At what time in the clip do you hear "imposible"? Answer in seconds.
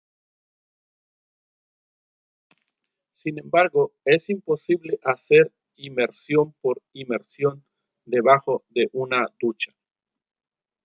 4.31-4.97